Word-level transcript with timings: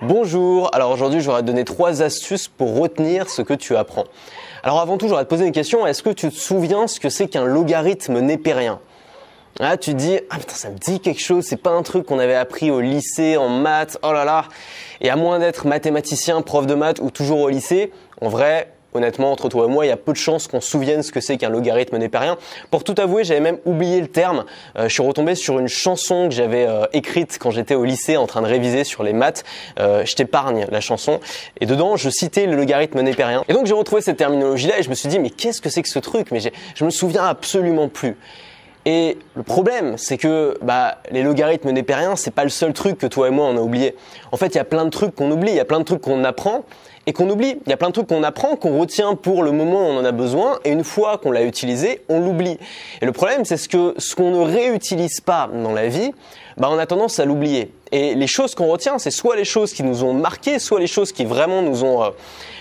Bonjour, 0.00 0.72
alors 0.76 0.92
aujourd'hui 0.92 1.20
je 1.20 1.28
vais 1.28 1.42
te 1.42 1.62
trois 1.64 2.02
astuces 2.02 2.46
pour 2.46 2.78
retenir 2.78 3.28
ce 3.28 3.42
que 3.42 3.52
tu 3.52 3.74
apprends. 3.74 4.04
Alors 4.62 4.78
avant 4.78 4.96
tout, 4.96 5.08
j'aurais 5.08 5.24
te 5.24 5.28
poser 5.28 5.44
une 5.44 5.52
question, 5.52 5.88
est-ce 5.88 6.04
que 6.04 6.10
tu 6.10 6.28
te 6.28 6.36
souviens 6.36 6.86
ce 6.86 7.00
que 7.00 7.08
c'est 7.08 7.26
qu'un 7.26 7.44
logarithme 7.44 8.20
népérien? 8.20 8.78
Là, 9.58 9.76
tu 9.76 9.90
te 9.90 9.96
dis, 9.96 10.20
ah 10.30 10.38
putain, 10.38 10.54
ça 10.54 10.70
me 10.70 10.78
dit 10.78 11.00
quelque 11.00 11.20
chose, 11.20 11.44
c'est 11.44 11.56
pas 11.56 11.70
un 11.70 11.82
truc 11.82 12.06
qu'on 12.06 12.20
avait 12.20 12.36
appris 12.36 12.70
au 12.70 12.80
lycée, 12.80 13.36
en 13.36 13.48
maths, 13.48 13.98
oh 14.04 14.12
là 14.12 14.24
là. 14.24 14.44
Et 15.00 15.10
à 15.10 15.16
moins 15.16 15.40
d'être 15.40 15.66
mathématicien, 15.66 16.42
prof 16.42 16.64
de 16.64 16.76
maths 16.76 17.00
ou 17.00 17.10
toujours 17.10 17.40
au 17.40 17.48
lycée, 17.48 17.90
en 18.20 18.28
vrai, 18.28 18.72
honnêtement, 18.94 19.32
entre 19.32 19.48
toi 19.48 19.66
et 19.66 19.68
moi, 19.68 19.86
il 19.86 19.88
y 19.88 19.92
a 19.92 19.96
peu 19.96 20.12
de 20.12 20.16
chances 20.16 20.48
qu'on 20.48 20.60
se 20.60 20.70
souvienne 20.70 21.02
ce 21.02 21.12
que 21.12 21.20
c'est 21.20 21.36
qu'un 21.36 21.50
logarithme 21.50 21.98
népérien. 21.98 22.36
Pour 22.70 22.84
tout 22.84 22.94
avouer, 22.98 23.24
j'avais 23.24 23.40
même 23.40 23.58
oublié 23.64 24.00
le 24.00 24.08
terme. 24.08 24.44
Euh, 24.76 24.88
je 24.88 24.94
suis 24.94 25.02
retombé 25.02 25.34
sur 25.34 25.58
une 25.58 25.68
chanson 25.68 26.28
que 26.28 26.34
j'avais 26.34 26.66
euh, 26.66 26.86
écrite 26.92 27.38
quand 27.40 27.50
j'étais 27.50 27.74
au 27.74 27.84
lycée 27.84 28.16
en 28.16 28.26
train 28.26 28.42
de 28.42 28.46
réviser 28.46 28.84
sur 28.84 29.02
les 29.02 29.12
maths. 29.12 29.44
Euh, 29.78 30.04
je 30.04 30.14
t'épargne 30.14 30.66
la 30.70 30.80
chanson. 30.80 31.20
Et 31.60 31.66
dedans, 31.66 31.96
je 31.96 32.10
citais 32.10 32.46
le 32.46 32.56
logarithme 32.56 33.00
népérien. 33.00 33.44
Et 33.48 33.52
donc, 33.52 33.66
j'ai 33.66 33.74
retrouvé 33.74 34.02
cette 34.02 34.16
terminologie-là 34.16 34.78
et 34.78 34.82
je 34.82 34.90
me 34.90 34.94
suis 34.94 35.08
dit, 35.08 35.18
mais 35.18 35.30
qu'est-ce 35.30 35.60
que 35.60 35.68
c'est 35.68 35.82
que 35.82 35.88
ce 35.88 35.98
truc? 35.98 36.30
Mais 36.30 36.40
je 36.74 36.84
me 36.84 36.90
souviens 36.90 37.24
absolument 37.24 37.88
plus. 37.88 38.16
Et 38.84 39.18
le 39.34 39.42
problème, 39.42 39.98
c'est 39.98 40.16
que 40.16 40.56
bah, 40.62 40.98
les 41.10 41.22
logarithmes 41.22 41.70
népériens, 41.72 42.16
c'est 42.16 42.30
pas 42.30 42.44
le 42.44 42.48
seul 42.48 42.72
truc 42.72 42.96
que 42.96 43.06
toi 43.06 43.28
et 43.28 43.30
moi 43.30 43.44
on 43.44 43.56
a 43.58 43.60
oublié. 43.60 43.94
En 44.32 44.38
fait, 44.38 44.46
il 44.46 44.54
y 44.54 44.60
a 44.60 44.64
plein 44.64 44.86
de 44.86 44.90
trucs 44.90 45.14
qu'on 45.14 45.30
oublie, 45.30 45.50
il 45.50 45.56
y 45.56 45.60
a 45.60 45.66
plein 45.66 45.80
de 45.80 45.84
trucs 45.84 46.00
qu'on 46.00 46.24
apprend 46.24 46.64
et 47.08 47.14
qu'on 47.14 47.30
oublie. 47.30 47.56
Il 47.64 47.70
y 47.70 47.72
a 47.72 47.78
plein 47.78 47.88
de 47.88 47.94
trucs 47.94 48.06
qu'on 48.06 48.22
apprend, 48.22 48.54
qu'on 48.56 48.78
retient 48.78 49.14
pour 49.14 49.42
le 49.42 49.50
moment 49.50 49.80
où 49.80 49.92
on 49.92 49.98
en 49.98 50.04
a 50.04 50.12
besoin, 50.12 50.58
et 50.66 50.70
une 50.70 50.84
fois 50.84 51.16
qu'on 51.16 51.30
l'a 51.30 51.42
utilisé, 51.42 52.02
on 52.10 52.20
l'oublie. 52.20 52.58
Et 53.00 53.06
le 53.06 53.12
problème, 53.12 53.46
c'est 53.46 53.56
ce 53.56 53.66
que 53.66 53.94
ce 53.96 54.14
qu'on 54.14 54.30
ne 54.30 54.44
réutilise 54.44 55.22
pas 55.22 55.48
dans 55.50 55.72
la 55.72 55.88
vie, 55.88 56.12
bah, 56.58 56.68
on 56.70 56.78
a 56.78 56.86
tendance 56.86 57.18
à 57.18 57.24
l'oublier. 57.24 57.72
Et 57.92 58.14
les 58.14 58.26
choses 58.26 58.54
qu'on 58.54 58.66
retient, 58.66 58.98
c'est 58.98 59.10
soit 59.10 59.36
les 59.36 59.44
choses 59.44 59.72
qui 59.72 59.82
nous 59.82 60.04
ont 60.04 60.12
marqué, 60.12 60.58
soit 60.58 60.80
les 60.80 60.86
choses 60.86 61.12
qui 61.12 61.24
vraiment 61.24 61.62
nous 61.62 61.84
ont, 61.84 62.02
euh, 62.02 62.10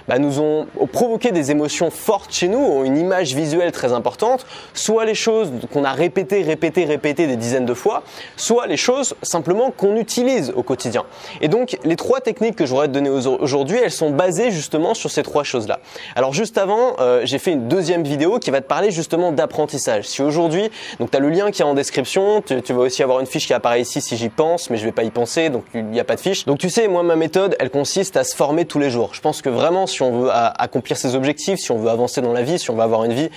bah, 0.08 0.20
nous 0.20 0.40
ont 0.40 0.68
provoqué 0.94 1.32
des 1.32 1.52
émotions 1.52 1.90
fortes 1.90 2.32
chez 2.32 2.48
nous, 2.48 2.60
ont 2.60 2.86
une 2.86 2.96
image 2.96 3.34
visuelle 3.34 3.72
très 3.72 3.92
importante, 3.92 4.46
soit 4.74 5.04
les 5.04 5.16
choses 5.16 5.52
qu'on 5.74 5.84
a 5.84 5.92
répétées, 5.92 6.44
répétées, 6.44 6.86
répétées 6.86 7.28
des 7.28 7.36
dizaines 7.36 7.66
de 7.66 7.74
fois, 7.74 8.04
soit 8.38 8.68
les 8.68 8.78
choses 8.78 9.16
simplement 9.24 9.72
qu'on 9.72 9.98
utilise 9.98 10.54
au 10.56 10.64
quotidien. 10.64 11.04
Et 11.42 11.48
donc, 11.48 11.78
les 11.84 11.96
trois 11.96 12.22
techniques 12.22 12.56
que 12.56 12.66
je 12.66 12.70
voudrais 12.70 12.88
te 12.88 12.94
donner 12.94 13.10
aujourd'hui, 13.10 13.80
elles 13.84 13.92
sont 13.92 14.12
basées 14.12 14.37
justement 14.52 14.94
sur 14.94 15.10
ces 15.10 15.24
trois 15.24 15.44
choses-là. 15.44 15.80
Alors, 16.16 16.34
juste 16.34 16.58
avant, 16.58 16.96
euh, 17.00 17.22
j'ai 17.24 17.40
fait 17.40 17.52
une 17.52 17.68
deuxième 17.68 18.04
vidéo 18.04 18.40
qui 18.40 18.52
va 18.52 18.62
te 18.62 18.68
parler 18.68 18.92
justement 18.92 19.32
d'apprentissage. 19.32 20.06
Si 20.06 20.22
aujourd'hui, 20.22 20.70
donc 21.00 21.12
tu 21.12 21.18
as 21.18 21.20
le 21.20 21.30
lien 21.30 21.52
qui 21.52 21.62
est 21.62 21.66
en 21.66 21.74
description, 21.74 22.42
tu, 22.42 22.74
vas 22.74 22.82
aussi 22.82 23.04
avoir 23.04 23.20
une 23.20 23.26
fiche 23.26 23.48
qui 23.48 23.54
apparaît 23.54 23.82
ici 23.82 24.02
si 24.02 24.18
j'y 24.18 24.30
pense, 24.30 24.70
mais 24.70 24.78
je 24.78 24.86
vais 24.86 24.92
pas 24.92 25.04
y 25.04 25.12
penser, 25.12 25.50
donc 25.50 25.66
il 25.74 25.86
n'y 25.86 26.00
a 26.00 26.04
pas 26.04 26.16
de 26.16 26.22
fiche. 26.22 26.46
Donc 26.46 26.60
tu 26.60 26.70
sais, 26.70 26.88
moi 26.88 27.04
ma 27.04 27.16
méthode, 27.16 27.56
elle 27.60 27.70
consiste 27.70 28.18
à 28.18 28.24
se 28.24 28.36
former 28.36 28.66
tous 28.66 28.80
les 28.80 28.90
jours. 28.90 29.14
Je 29.14 29.22
pense 29.22 29.42
que 29.42 29.50
vraiment, 29.50 29.88
si 29.88 30.02
on 30.02 30.22
veut 30.22 30.30
accomplir 30.32 30.98
ses 30.98 31.16
objectifs, 31.16 31.60
si 31.60 31.72
on 31.72 31.78
veut 31.78 31.90
avancer 31.90 32.22
dans 32.22 32.34
la 32.34 32.44
vie, 32.44 32.60
si 32.60 32.70
on 32.70 32.76
veut 32.76 32.84
avoir 32.84 33.04
une 33.04 33.14
vie 33.14 33.30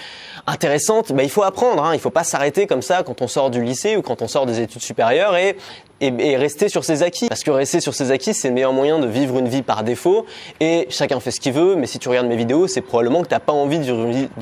intéressante, 0.47 1.13
bah, 1.13 1.23
il 1.23 1.31
faut 1.31 1.43
apprendre. 1.43 1.85
Hein. 1.85 1.95
Il 1.95 2.01
faut 2.01 2.11
pas 2.11 2.25
s'arrêter 2.25 2.67
comme 2.67 2.83
ça 2.83 3.03
quand 3.03 3.23
on 3.23 3.29
sort 3.29 3.51
du 3.51 3.63
lycée 3.63 3.97
ou 3.97 4.03
quand 4.03 4.23
on 4.23 4.29
sort 4.29 4.47
des 4.47 4.61
études 4.61 4.83
supérieures 4.83 5.37
et 5.37 5.57
et, 6.01 6.37
rester 6.37 6.69
sur 6.69 6.85
ses 6.85 7.03
acquis. 7.03 7.29
Parce 7.29 7.43
que 7.43 7.51
rester 7.51 7.81
sur 7.81 7.95
ses 7.95 8.11
acquis, 8.11 8.35
c'est 8.35 8.49
le 8.49 8.55
meilleur 8.55 8.73
moyen 8.73 8.99
de 8.99 9.07
vivre 9.07 9.39
une 9.39 9.49
vie 9.49 9.63
par 9.63 9.83
défaut. 9.83 10.27
Et 10.61 10.87
chacun 10.91 11.21
fait 11.21 11.31
ce 11.31 11.41
qu'il 11.41 11.53
veut, 11.53 11.77
mais 11.77 11.87
si 11.87 11.99
tu 11.99 12.09
regardes 12.09 12.27
mes 12.27 12.37
vidéos, 12.37 12.67
c'est 12.67 12.81
probablement 12.81 13.23
que 13.23 13.29
tu 13.29 13.35
n'as 13.35 13.41
pas 13.41 13.53
envie 13.53 13.79
de 13.79 13.85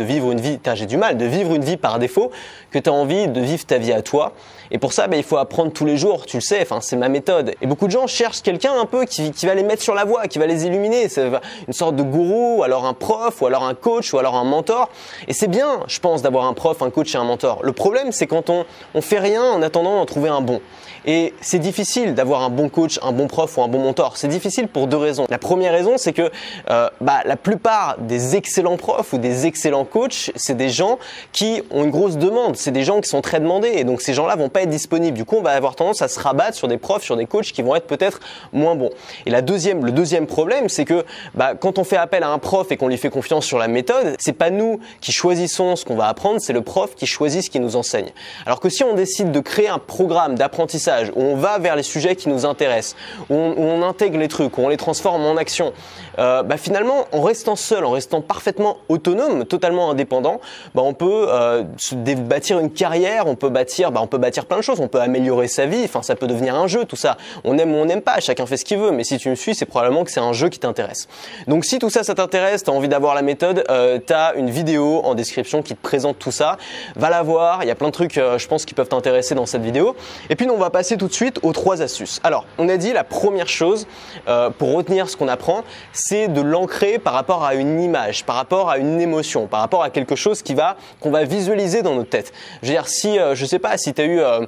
vivre 0.04 0.32
une 0.32 0.40
vie, 0.40 0.58
de 0.58 0.74
j'ai 0.74 0.86
du 0.86 0.96
mal, 0.96 1.16
de 1.16 1.24
vivre 1.24 1.54
une 1.54 1.64
vie 1.64 1.76
par 1.76 1.98
défaut, 1.98 2.30
que 2.70 2.78
tu 2.78 2.88
as 2.88 2.92
envie 2.92 3.28
de 3.28 3.40
vivre 3.40 3.64
ta 3.66 3.78
vie 3.78 3.92
à 3.92 4.02
toi. 4.02 4.32
Et 4.70 4.78
pour 4.78 4.92
ça, 4.92 5.06
ben, 5.06 5.16
il 5.16 5.22
faut 5.22 5.38
apprendre 5.38 5.72
tous 5.72 5.86
les 5.86 5.96
jours, 5.96 6.26
tu 6.26 6.36
le 6.36 6.42
sais, 6.42 6.60
enfin, 6.60 6.80
c'est 6.80 6.96
ma 6.96 7.08
méthode. 7.08 7.54
Et 7.62 7.66
beaucoup 7.66 7.86
de 7.86 7.92
gens 7.92 8.06
cherchent 8.06 8.42
quelqu'un 8.42 8.78
un 8.78 8.84
peu 8.84 9.06
qui, 9.06 9.30
qui 9.30 9.46
va 9.46 9.54
les 9.54 9.62
mettre 9.62 9.82
sur 9.82 9.94
la 9.94 10.04
voie, 10.04 10.26
qui 10.26 10.38
va 10.38 10.46
les 10.46 10.66
illuminer. 10.66 11.08
C'est 11.08 11.30
une 11.66 11.72
sorte 11.72 11.96
de 11.96 12.02
gourou, 12.02 12.58
ou 12.58 12.62
alors 12.62 12.84
un 12.84 12.94
prof, 12.94 13.40
ou 13.40 13.46
alors 13.46 13.64
un 13.64 13.74
coach, 13.74 14.12
ou 14.12 14.18
alors 14.18 14.36
un 14.36 14.44
mentor. 14.44 14.90
Et 15.26 15.32
c'est 15.32 15.48
bien, 15.48 15.80
je 15.86 15.98
pense, 16.00 16.22
d'avoir 16.22 16.44
un 16.44 16.52
prof, 16.52 16.82
un 16.82 16.90
coach 16.90 17.14
et 17.14 17.18
un 17.18 17.24
mentor. 17.24 17.60
Le 17.62 17.72
problème, 17.72 18.12
c'est 18.12 18.26
quand 18.26 18.50
on, 18.50 18.66
on 18.94 19.00
fait 19.00 19.18
rien 19.18 19.42
en 19.42 19.62
attendant 19.62 19.96
d'en 19.96 20.06
trouver 20.06 20.28
un 20.28 20.42
bon. 20.42 20.60
Et 21.06 21.32
c'est 21.48 21.58
difficile 21.58 22.12
d'avoir 22.12 22.42
un 22.42 22.50
bon 22.50 22.68
coach, 22.68 23.00
un 23.02 23.12
bon 23.12 23.26
prof 23.26 23.56
ou 23.56 23.62
un 23.62 23.68
bon 23.68 23.78
mentor. 23.78 24.18
C'est 24.18 24.28
difficile 24.28 24.68
pour 24.68 24.86
deux 24.86 24.98
raisons. 24.98 25.24
La 25.30 25.38
première 25.38 25.72
raison, 25.72 25.96
c'est 25.96 26.12
que 26.12 26.30
euh, 26.68 26.90
bah, 27.00 27.22
la 27.24 27.36
plupart 27.36 27.96
des 28.00 28.36
excellents 28.36 28.76
profs 28.76 29.14
ou 29.14 29.18
des 29.18 29.46
excellents 29.46 29.86
coachs, 29.86 30.30
c'est 30.36 30.58
des 30.58 30.68
gens 30.68 30.98
qui 31.32 31.62
ont 31.70 31.84
une 31.84 31.90
grosse 31.90 32.18
demande. 32.18 32.56
C'est 32.56 32.70
des 32.70 32.84
gens 32.84 33.00
qui 33.00 33.08
sont 33.08 33.22
très 33.22 33.40
demandés. 33.40 33.72
Et 33.76 33.84
donc 33.84 34.02
ces 34.02 34.12
gens-là 34.12 34.36
vont 34.36 34.50
pas 34.50 34.60
être 34.60 34.68
disponibles. 34.68 35.16
Du 35.16 35.24
coup, 35.24 35.36
on 35.38 35.42
va 35.42 35.52
avoir 35.52 35.74
tendance 35.74 36.02
à 36.02 36.08
se 36.08 36.20
rabattre 36.20 36.54
sur 36.54 36.68
des 36.68 36.76
profs, 36.76 37.02
sur 37.02 37.16
des 37.16 37.24
coachs 37.24 37.46
qui 37.46 37.62
vont 37.62 37.74
être 37.74 37.86
peut-être 37.86 38.20
moins 38.52 38.74
bons. 38.74 38.90
Et 39.24 39.30
la 39.30 39.40
deuxième, 39.40 39.86
le 39.86 39.92
deuxième 39.92 40.26
problème, 40.26 40.68
c'est 40.68 40.84
que 40.84 41.06
bah, 41.34 41.54
quand 41.58 41.78
on 41.78 41.84
fait 41.84 41.96
appel 41.96 42.24
à 42.24 42.28
un 42.28 42.38
prof 42.38 42.70
et 42.72 42.76
qu'on 42.76 42.88
lui 42.88 42.98
fait 42.98 43.08
confiance 43.08 43.46
sur 43.46 43.56
la 43.56 43.68
méthode, 43.68 44.16
c'est 44.18 44.34
pas 44.34 44.50
nous 44.50 44.80
qui 45.00 45.12
choisissons 45.12 45.76
ce 45.76 45.86
qu'on 45.86 45.96
va 45.96 46.08
apprendre, 46.08 46.42
c'est 46.42 46.52
le 46.52 46.60
prof 46.60 46.94
qui 46.94 47.06
choisit 47.06 47.42
ce 47.42 47.48
qu'il 47.48 47.62
nous 47.62 47.76
enseigne. 47.76 48.10
Alors 48.44 48.60
que 48.60 48.68
si 48.68 48.84
on 48.84 48.92
décide 48.92 49.32
de 49.32 49.40
créer 49.40 49.68
un 49.68 49.78
programme 49.78 50.34
d'apprentissage 50.34 51.10
où 51.16 51.22
on 51.22 51.37
va 51.38 51.58
vers 51.58 51.76
les 51.76 51.82
sujets 51.82 52.16
qui 52.16 52.28
nous 52.28 52.46
intéressent, 52.46 52.96
où 53.30 53.34
on, 53.34 53.82
intègre 53.82 54.18
les 54.18 54.28
trucs, 54.28 54.58
où 54.58 54.62
on 54.62 54.68
les 54.68 54.76
transforme 54.76 55.24
en 55.24 55.36
action, 55.36 55.72
euh, 56.18 56.42
bah 56.42 56.56
finalement, 56.56 57.06
en 57.12 57.22
restant 57.22 57.56
seul, 57.56 57.84
en 57.84 57.92
restant 57.92 58.20
parfaitement 58.20 58.78
autonome, 58.88 59.44
totalement 59.44 59.90
indépendant, 59.90 60.40
bah 60.74 60.82
on 60.84 60.94
peut 60.94 61.26
euh, 61.28 61.62
se 61.76 61.94
bâtir 61.94 62.58
une 62.58 62.70
carrière, 62.70 63.26
on 63.26 63.36
peut 63.36 63.50
bâtir, 63.50 63.92
bah 63.92 64.00
on 64.02 64.06
peut 64.06 64.18
bâtir 64.18 64.46
plein 64.46 64.58
de 64.58 64.62
choses, 64.62 64.80
on 64.80 64.88
peut 64.88 65.00
améliorer 65.00 65.48
sa 65.48 65.66
vie, 65.66 65.82
enfin 65.84 66.02
ça 66.02 66.16
peut 66.16 66.26
devenir 66.26 66.54
un 66.54 66.66
jeu, 66.66 66.84
tout 66.84 66.96
ça. 66.96 67.16
On 67.44 67.56
aime 67.58 67.72
ou 67.74 67.78
on 67.78 67.84
n'aime 67.84 68.02
pas, 68.02 68.20
chacun 68.20 68.46
fait 68.46 68.56
ce 68.56 68.64
qu'il 68.64 68.78
veut, 68.78 68.90
mais 68.90 69.04
si 69.04 69.18
tu 69.18 69.30
me 69.30 69.34
suis, 69.34 69.54
c'est 69.54 69.66
probablement 69.66 70.04
que 70.04 70.10
c'est 70.10 70.20
un 70.20 70.32
jeu 70.32 70.48
qui 70.48 70.58
t'intéresse. 70.58 71.08
Donc 71.46 71.64
si 71.64 71.78
tout 71.78 71.90
ça, 71.90 72.02
ça 72.02 72.14
t'intéresse, 72.14 72.64
t'as 72.64 72.72
envie 72.72 72.88
d'avoir 72.88 73.14
la 73.14 73.22
méthode, 73.22 73.64
euh, 73.70 73.98
t'as 74.04 74.34
une 74.34 74.50
vidéo 74.50 75.02
en 75.04 75.14
description 75.14 75.62
qui 75.62 75.74
te 75.74 75.82
présente 75.82 76.18
tout 76.18 76.32
ça. 76.32 76.56
Va 76.96 77.10
la 77.10 77.22
voir, 77.22 77.62
il 77.62 77.68
y 77.68 77.70
a 77.70 77.74
plein 77.74 77.88
de 77.88 77.92
trucs, 77.92 78.18
euh, 78.18 78.38
je 78.38 78.48
pense, 78.48 78.64
qui 78.64 78.74
peuvent 78.74 78.88
t'intéresser 78.88 79.34
dans 79.34 79.46
cette 79.46 79.62
vidéo. 79.62 79.96
Et 80.30 80.36
puis 80.36 80.48
on 80.48 80.56
va 80.56 80.70
passer 80.70 80.96
tout 80.96 81.08
de 81.08 81.12
suite 81.12 81.27
aux 81.42 81.52
trois 81.52 81.82
astuces. 81.82 82.20
Alors, 82.22 82.44
on 82.58 82.68
a 82.68 82.76
dit 82.76 82.92
la 82.92 83.04
première 83.04 83.48
chose 83.48 83.86
euh, 84.28 84.50
pour 84.50 84.74
retenir 84.74 85.08
ce 85.08 85.16
qu'on 85.16 85.28
apprend, 85.28 85.64
c'est 85.92 86.28
de 86.28 86.40
l'ancrer 86.40 86.98
par 86.98 87.12
rapport 87.12 87.44
à 87.44 87.54
une 87.54 87.80
image, 87.80 88.24
par 88.24 88.36
rapport 88.36 88.70
à 88.70 88.78
une 88.78 89.00
émotion, 89.00 89.46
par 89.46 89.60
rapport 89.60 89.82
à 89.82 89.90
quelque 89.90 90.16
chose 90.16 90.42
qui 90.42 90.54
va 90.54 90.76
qu'on 91.00 91.10
va 91.10 91.24
visualiser 91.24 91.82
dans 91.82 91.94
notre 91.94 92.10
tête. 92.10 92.32
Je 92.62 92.68
veux 92.68 92.74
dire, 92.74 92.88
si 92.88 93.18
euh, 93.18 93.34
je 93.34 93.44
sais 93.44 93.58
pas, 93.58 93.76
si 93.78 93.94
tu 93.94 94.00
as 94.00 94.04
eu 94.04 94.20
euh, 94.20 94.46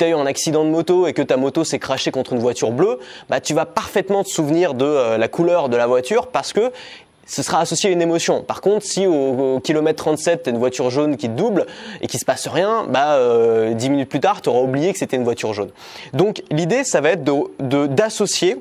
as 0.00 0.08
eu 0.08 0.14
un 0.14 0.26
accident 0.26 0.64
de 0.64 0.70
moto 0.70 1.06
et 1.06 1.12
que 1.12 1.22
ta 1.22 1.36
moto 1.36 1.64
s'est 1.64 1.78
crachée 1.78 2.10
contre 2.10 2.32
une 2.32 2.40
voiture 2.40 2.72
bleue, 2.72 2.98
bah 3.28 3.40
tu 3.40 3.54
vas 3.54 3.66
parfaitement 3.66 4.24
te 4.24 4.28
souvenir 4.28 4.74
de 4.74 5.16
la 5.16 5.28
couleur 5.28 5.68
de 5.68 5.76
la 5.76 5.86
voiture 5.86 6.28
parce 6.28 6.52
que 6.52 6.72
ce 7.26 7.42
sera 7.42 7.60
associé 7.60 7.90
à 7.90 7.92
une 7.92 8.02
émotion. 8.02 8.42
Par 8.42 8.60
contre, 8.60 8.84
si 8.84 9.06
au, 9.06 9.60
kilomètre 9.60 10.02
37, 10.02 10.42
tu 10.42 10.48
as 10.50 10.52
une 10.52 10.58
voiture 10.58 10.90
jaune 10.90 11.16
qui 11.16 11.28
te 11.28 11.34
double 11.34 11.66
et 12.00 12.06
qui 12.06 12.18
se 12.18 12.24
passe 12.24 12.48
rien, 12.48 12.84
bah 12.88 13.14
euh, 13.14 13.74
10 13.74 13.90
minutes 13.90 14.08
plus 14.08 14.20
tard, 14.20 14.40
tu 14.42 14.48
auras 14.48 14.60
oublié 14.60 14.92
que 14.92 14.98
c'était 14.98 15.16
une 15.16 15.24
voiture 15.24 15.52
jaune. 15.52 15.70
Donc 16.12 16.42
l'idée, 16.50 16.84
ça 16.84 17.00
va 17.00 17.10
être 17.10 17.24
d'associer 17.60 18.58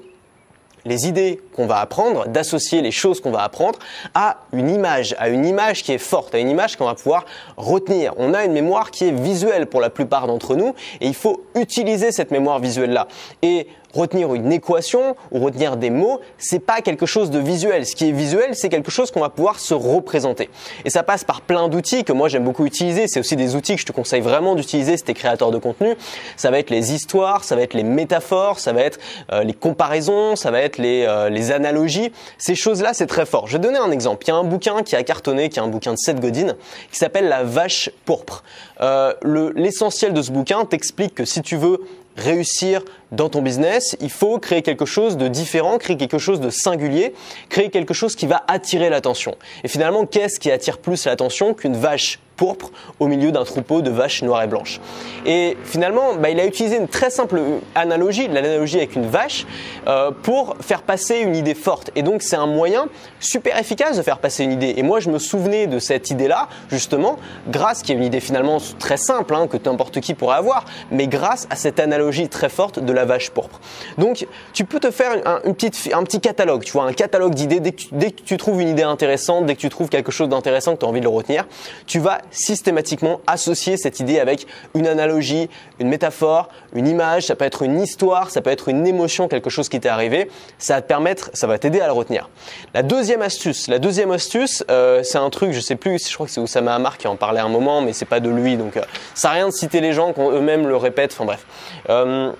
les 0.86 1.08
idées 1.08 1.40
qu'on 1.56 1.68
va 1.68 1.80
apprendre, 1.80 2.28
d'associer 2.28 2.82
les 2.82 2.92
choses 2.92 3.22
qu'on 3.22 3.32
va 3.32 3.44
apprendre 3.44 3.78
à 4.14 4.38
une 4.54 4.70
image, 4.70 5.16
à 5.20 5.30
une 5.30 5.46
image 5.46 5.84
qui 5.84 5.92
est 5.92 5.98
forte, 5.98 6.34
à 6.34 6.40
une 6.40 6.50
image 6.50 6.76
qu'on 6.76 6.86
va 6.86 6.96
pouvoir 6.96 7.26
retenir. 7.58 8.14
On 8.18 8.34
a 8.34 8.46
une 8.46 8.54
mémoire 8.54 8.92
qui 8.92 9.06
est 9.06 9.12
visuelle 9.12 9.68
pour 9.68 9.82
la 9.82 9.90
plupart 9.90 10.28
d'entre 10.28 10.56
nous 10.56 10.74
et 11.00 11.08
il 11.08 11.14
faut 11.14 11.44
utiliser 11.56 12.12
cette 12.12 12.32
mémoire 12.32 12.60
visuelle 12.60 12.92
là. 12.92 13.08
Et 13.42 13.68
retenir 13.94 14.34
une 14.34 14.52
équation 14.52 15.16
ou 15.32 15.40
retenir 15.40 15.78
des 15.78 15.90
mots, 15.90 16.20
c'est 16.38 16.60
pas 16.60 16.82
quelque 16.82 17.06
chose 17.06 17.30
de 17.30 17.40
visuel. 17.40 17.86
Ce 17.86 17.96
qui 17.96 18.10
est 18.10 18.12
visuel, 18.12 18.56
c'est 18.56 18.70
quelque 18.70 18.92
chose 18.92 19.12
qu'on 19.12 19.22
va 19.22 19.30
pouvoir 19.30 19.60
se 19.60 19.74
représenter. 19.74 20.50
Et 20.86 20.90
ça 20.90 21.04
passe 21.04 21.24
par 21.24 21.42
plein 21.42 21.68
d'outils 21.70 22.04
que 22.04 22.14
moi 22.14 22.28
j'aime 22.28 22.44
beaucoup 22.44 22.66
utiliser. 22.66 23.08
C'est 23.08 23.20
aussi 23.20 23.36
des 23.36 23.56
outils 23.56 23.76
que 23.76 23.82
je 23.82 23.86
te 23.86 23.92
conseille 23.92 24.22
vraiment 24.22 24.56
d'utiliser 24.56 24.98
si 24.98 25.04
tu 25.04 25.14
créateur 25.14 25.52
de 25.52 25.58
contenu. 25.58 25.96
Ça 26.38 26.52
va 26.52 26.60
être 26.60 26.70
les 26.70 26.94
histoires, 26.94 27.44
ça 27.44 27.56
va 27.56 27.62
être 27.62 27.74
les 27.74 27.84
métaphores, 27.84 28.60
ça 28.60 28.74
va 28.74 28.82
être 28.82 29.00
euh, 29.32 29.44
les 29.44 29.54
comparaisons, 29.54 30.36
ça 30.36 30.52
va 30.52 30.62
être 30.62 30.78
les, 30.78 31.06
euh, 31.08 31.30
les 31.30 31.52
analogies. 31.52 32.12
Ces 32.38 32.56
choses-là, 32.56 32.94
c'est 32.94 33.08
très 33.08 33.26
fort. 33.26 33.48
Je 33.48 33.54
vais 33.54 33.60
donner 33.60 33.78
un 33.78 33.92
exemple. 33.92 34.26
Il 34.26 34.30
y 34.30 34.34
a 34.34 34.36
un 34.36 34.44
bouquin 34.44 34.84
qui 34.84 34.96
a 34.96 35.04
cartonné, 35.04 35.50
qui 35.50 35.60
est 35.60 35.62
un 35.62 35.68
bouquin 35.68 35.94
de 35.94 35.98
Seth 35.98 36.20
Godin, 36.20 36.56
qui 36.92 36.98
s'appelle 36.98 37.28
La 37.28 37.44
vache 37.44 37.90
pourpre. 38.06 38.44
Euh, 38.82 39.14
L'essentiel 39.56 40.14
de 40.14 40.22
ce 40.22 40.32
bouquin 40.32 40.66
t'explique 40.66 41.16
que 41.16 41.26
si 41.26 41.42
tu 41.42 41.58
veux 41.58 41.80
réussir 42.18 42.84
dans 43.12 43.30
ton 43.30 43.42
business, 43.42 43.96
il 44.00 44.10
faut 44.10 44.40
créer 44.40 44.62
quelque 44.62 44.86
chose 44.86 45.18
de 45.18 45.28
différent, 45.28 45.78
créer 45.78 45.98
quelque 45.98 46.18
chose 46.18 46.40
de 46.40 46.50
singulier, 46.50 47.14
créer 47.50 47.70
quelque 47.70 47.94
chose 47.94 48.16
qui 48.16 48.26
va 48.26 48.44
attirer 48.48 48.90
l'attention. 48.90 49.36
Et 49.64 49.68
finalement, 49.68 50.06
qu'est-ce 50.06 50.40
qui 50.40 50.52
attire 50.52 50.78
plus 50.78 51.06
l'attention 51.06 51.54
qu'une 51.54 51.76
vache 51.76 52.20
pourpre 52.42 52.72
au 53.00 53.06
milieu 53.06 53.32
d'un 53.32 53.44
troupeau 53.44 53.84
de 53.84 53.92
vaches 53.92 54.24
noires 54.24 54.42
et 54.42 54.48
blanches. 54.48 54.80
Et 55.28 55.56
finalement, 55.64 56.16
bah, 56.16 56.32
il 56.32 56.40
a 56.40 56.46
utilisé 56.48 56.78
une 56.78 56.88
très 56.88 57.12
simple 57.12 57.40
analogie, 57.76 58.28
l'analogie 58.28 58.78
avec 58.78 58.96
une 58.96 59.06
vache, 59.06 59.46
euh, 59.86 60.10
pour 60.10 60.56
faire 60.60 60.82
passer 60.82 61.20
une 61.20 61.36
idée 61.36 61.54
forte. 61.54 61.92
Et 61.96 62.02
donc 62.02 62.24
c'est 62.24 62.36
un 62.36 62.48
moyen 62.48 62.88
super 63.20 63.60
efficace 63.60 63.96
de 63.96 64.02
faire 64.02 64.18
passer 64.18 64.44
une 64.44 64.54
idée. 64.54 64.74
Et 64.76 64.82
moi 64.82 65.00
je 65.00 65.12
me 65.12 65.20
souvenais 65.20 65.68
de 65.68 65.78
cette 65.78 66.10
idée-là, 66.10 66.50
justement, 66.72 67.20
grâce, 67.48 67.84
qui 67.84 67.92
est 67.92 67.96
une 67.96 68.04
idée 68.04 68.20
finalement 68.20 68.58
très 68.80 68.98
simple, 68.98 69.36
hein, 69.36 69.46
que 69.46 69.58
n'importe 69.64 70.00
qui 70.00 70.16
pourrait 70.16 70.38
avoir, 70.38 70.66
mais 70.90 71.06
grâce 71.06 71.46
à 71.52 71.56
cette 71.56 71.80
analogie 71.80 72.28
très 72.28 72.50
forte 72.50 72.80
de 72.80 72.92
la 72.92 73.06
vache 73.06 73.30
pourpre. 73.30 73.60
Donc 74.00 74.26
tu 74.54 74.66
peux 74.66 74.80
te 74.80 74.90
faire 74.90 75.12
un, 75.26 75.42
une 75.46 75.54
petite, 75.54 75.92
un 75.94 76.02
petit 76.02 76.22
catalogue, 76.22 76.64
tu 76.64 76.72
vois, 76.72 76.86
un 76.86 76.94
catalogue 76.94 77.36
d'idées. 77.36 77.60
Dès, 77.60 77.72
que 77.72 78.22
tu 78.26 78.38
trouves 78.38 78.62
une 78.62 78.70
idée 78.70 78.82
intéressante, 78.82 79.46
dès 79.46 79.54
que 79.54 79.62
tu 79.62 79.70
trouves 79.70 79.90
quelque 79.90 80.12
chose 80.12 80.28
d'intéressant 80.28 80.74
que 80.74 80.80
tu 80.80 80.86
as 80.86 80.90
envie 80.90 81.02
de 81.02 81.06
le 81.06 81.12
retenir, 81.12 81.46
tu 81.86 82.00
vas 82.00 82.18
systématiquement 82.32 83.22
associer 83.28 83.78
cette 83.78 84.00
idée 84.00 84.20
avec 84.20 84.48
une 84.74 84.88
analogie, 84.88 85.50
une 85.80 85.90
métaphore, 85.90 86.50
une 86.74 86.88
image, 86.88 87.28
ça 87.28 87.36
peut 87.36 87.46
être 87.46 87.64
une 87.64 87.80
histoire, 87.80 88.30
ça 88.32 88.42
peut 88.42 88.50
être 88.50 88.70
une 88.70 88.88
émotion, 88.88 89.28
quelque 89.28 89.50
chose 89.50 89.70
qui 89.70 89.80
t'est 89.80 89.90
arrivé. 89.90 90.30
Ça 90.58 90.76
va 90.76 90.82
te 90.82 90.88
permettre, 90.88 91.30
ça 91.34 91.48
va 91.48 91.60
t'aider 91.60 91.82
à 91.82 91.88
le 91.88 91.94
retenir. 91.94 92.30
La 92.74 92.84
deuxième 92.84 93.22
astuce, 93.22 93.68
la 93.68 93.80
deuxième 93.80 94.12
astuce, 94.12 94.64
euh, 94.72 95.04
c'est 95.04 95.18
un 95.18 95.30
truc, 95.30 95.52
je 95.52 95.60
sais 95.60 95.76
plus, 95.76 96.08
je 96.08 96.14
crois 96.14 96.26
que 96.26 96.32
c'est 96.32 96.42
Oussama 96.42 96.74
Hamar 96.74 96.98
qui 96.98 97.08
en 97.08 97.16
parlait 97.16 97.40
un 97.40 97.50
moment, 97.50 97.82
mais 97.82 97.94
c'est 97.94 98.06
pas 98.06 98.20
de 98.20 98.30
lui, 98.30 98.58
donc 98.58 98.78
euh, 98.78 98.82
ça 99.14 99.30
n'a 99.30 99.34
rien 99.36 99.48
de 99.48 99.54
citer 99.54 99.82
les 99.82 99.94
gens 99.94 100.14
quand 100.14 100.32
eux-mêmes 100.32 100.68
le 100.68 100.78
répètent. 100.78 101.14
Enfin 101.14 101.26
bref. 101.26 101.46
Euh, 101.90 102.32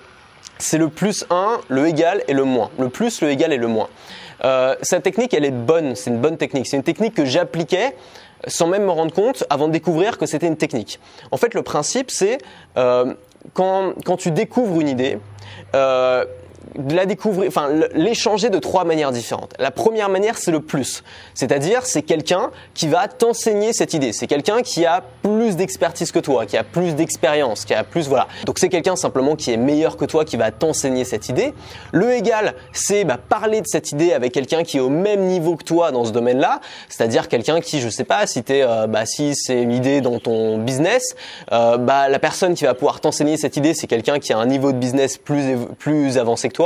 c'est 0.58 0.78
le 0.78 0.88
plus 0.88 1.26
1, 1.28 1.60
le 1.68 1.88
égal 1.88 2.22
et 2.28 2.32
le 2.32 2.44
moins. 2.44 2.70
Le 2.78 2.88
plus, 2.88 3.20
le 3.20 3.30
égal 3.30 3.52
et 3.52 3.56
le 3.56 3.66
moins. 3.66 3.88
Euh, 4.44 4.74
cette 4.82 5.02
technique, 5.02 5.34
elle 5.34 5.44
est 5.44 5.50
bonne, 5.50 5.94
c'est 5.94 6.10
une 6.10 6.20
bonne 6.20 6.36
technique. 6.36 6.66
C'est 6.66 6.76
une 6.76 6.82
technique 6.82 7.14
que 7.14 7.24
j'appliquais 7.24 7.96
sans 8.46 8.66
même 8.66 8.84
me 8.84 8.90
rendre 8.90 9.12
compte 9.12 9.44
avant 9.50 9.68
de 9.68 9.72
découvrir 9.72 10.18
que 10.18 10.26
c'était 10.26 10.46
une 10.46 10.56
technique. 10.56 11.00
En 11.30 11.36
fait, 11.36 11.54
le 11.54 11.62
principe, 11.62 12.10
c'est 12.10 12.38
euh, 12.76 13.14
quand, 13.54 13.94
quand, 14.04 14.16
tu 14.16 14.30
découvres 14.30 14.80
une 14.80 14.88
idée, 14.88 15.18
euh, 15.74 16.24
la 16.88 17.06
découvrir, 17.06 17.48
enfin 17.48 17.68
l'échanger 17.94 18.50
de 18.50 18.58
trois 18.58 18.84
manières 18.84 19.12
différentes. 19.12 19.54
La 19.58 19.70
première 19.70 20.08
manière, 20.08 20.38
c'est 20.38 20.50
le 20.50 20.60
plus, 20.60 21.02
c'est-à-dire 21.34 21.84
c'est 21.84 22.02
quelqu'un 22.02 22.50
qui 22.74 22.88
va 22.88 23.08
t'enseigner 23.08 23.72
cette 23.72 23.94
idée. 23.94 24.12
C'est 24.12 24.26
quelqu'un 24.26 24.62
qui 24.62 24.86
a 24.86 25.02
plus 25.22 25.56
d'expertise 25.56 26.12
que 26.12 26.18
toi, 26.18 26.46
qui 26.46 26.56
a 26.56 26.64
plus 26.64 26.94
d'expérience, 26.94 27.64
qui 27.64 27.74
a 27.74 27.84
plus 27.84 28.08
voilà. 28.08 28.26
Donc 28.46 28.58
c'est 28.58 28.68
quelqu'un 28.68 28.96
simplement 28.96 29.36
qui 29.36 29.52
est 29.52 29.56
meilleur 29.56 29.96
que 29.96 30.04
toi, 30.04 30.24
qui 30.24 30.36
va 30.36 30.50
t'enseigner 30.50 31.04
cette 31.04 31.28
idée. 31.28 31.52
Le 31.92 32.12
égal, 32.12 32.54
c'est 32.72 33.04
bah, 33.04 33.18
parler 33.18 33.60
de 33.60 33.66
cette 33.66 33.92
idée 33.92 34.12
avec 34.12 34.32
quelqu'un 34.32 34.62
qui 34.62 34.78
est 34.78 34.80
au 34.80 34.88
même 34.88 35.26
niveau 35.26 35.56
que 35.56 35.64
toi 35.64 35.90
dans 35.90 36.04
ce 36.04 36.12
domaine-là, 36.12 36.60
c'est-à-dire 36.88 37.28
quelqu'un 37.28 37.60
qui, 37.60 37.80
je 37.80 37.88
sais 37.88 38.04
pas, 38.04 38.26
si 38.26 38.42
t'es, 38.42 38.62
euh, 38.62 38.86
bah, 38.86 39.06
si 39.06 39.34
c'est 39.34 39.60
une 39.62 39.72
idée 39.72 40.00
dans 40.00 40.18
ton 40.18 40.58
business, 40.58 41.14
euh, 41.52 41.76
bah 41.76 42.08
la 42.08 42.18
personne 42.18 42.54
qui 42.54 42.64
va 42.64 42.74
pouvoir 42.74 43.00
t'enseigner 43.00 43.36
cette 43.36 43.56
idée, 43.56 43.74
c'est 43.74 43.86
quelqu'un 43.86 44.18
qui 44.18 44.32
a 44.32 44.38
un 44.38 44.46
niveau 44.46 44.72
de 44.72 44.78
business 44.78 45.18
plus 45.18 45.56
plus 45.78 46.18
avancé 46.18 46.48
que 46.48 46.61